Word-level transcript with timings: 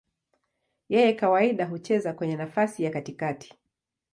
Yeye 0.89 1.11
kawaida 1.15 1.65
hucheza 1.65 2.13
kwenye 2.13 2.35
nafasi 2.35 2.83
ya 2.83 2.91
katikati. 2.91 3.53